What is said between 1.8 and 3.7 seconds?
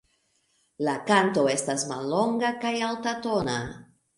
mallonga kaj altatona.